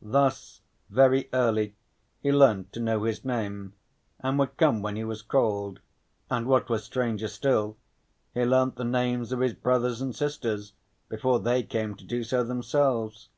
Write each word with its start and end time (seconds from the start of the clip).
Thus 0.00 0.62
very 0.88 1.28
early 1.34 1.74
he 2.22 2.32
learnt 2.32 2.72
to 2.72 2.80
know 2.80 3.02
his 3.04 3.22
name, 3.22 3.74
and 4.20 4.38
would 4.38 4.56
come 4.56 4.80
when 4.80 4.96
he 4.96 5.04
was 5.04 5.20
called, 5.20 5.80
and 6.30 6.46
what 6.46 6.70
was 6.70 6.84
stranger 6.84 7.28
still, 7.28 7.76
he 8.32 8.46
learnt 8.46 8.76
the 8.76 8.84
names 8.84 9.30
of 9.30 9.40
his 9.40 9.52
brothers 9.52 10.00
and 10.00 10.16
sisters 10.16 10.72
before 11.10 11.38
they 11.38 11.62
came 11.62 11.94
to 11.96 12.04
do 12.06 12.24
so 12.24 12.42
themselves. 12.42 13.28